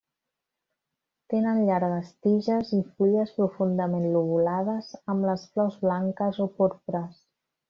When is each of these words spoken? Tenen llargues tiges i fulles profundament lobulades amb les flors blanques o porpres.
Tenen 1.33 1.59
llargues 1.67 2.09
tiges 2.27 2.71
i 2.77 2.81
fulles 2.95 3.35
profundament 3.41 4.09
lobulades 4.17 4.91
amb 5.15 5.29
les 5.31 5.47
flors 5.53 5.79
blanques 5.89 6.43
o 6.47 6.51
porpres. 6.63 7.25